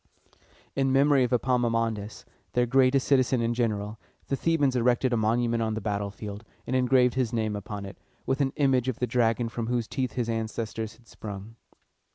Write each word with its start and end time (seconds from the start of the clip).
In 0.75 0.91
memory 0.91 1.23
of 1.23 1.31
Epaminondas, 1.31 2.25
their 2.53 2.65
greatest 2.65 3.07
citizen 3.07 3.39
and 3.39 3.53
general, 3.53 3.99
the 4.29 4.35
Thebans 4.35 4.75
erected 4.75 5.13
a 5.13 5.15
monument 5.15 5.61
on 5.61 5.75
the 5.75 5.79
battlefield, 5.79 6.43
and 6.65 6.75
engraved 6.75 7.13
his 7.13 7.31
name 7.31 7.55
upon 7.55 7.85
it, 7.85 7.99
with 8.25 8.41
an 8.41 8.51
image 8.55 8.87
of 8.87 8.97
the 8.97 9.05
dragon 9.05 9.47
from 9.47 9.67
whose 9.67 9.87
teeth 9.87 10.13
his 10.13 10.27
ancestors 10.27 10.95
had 10.95 11.07
sprung. 11.07 11.55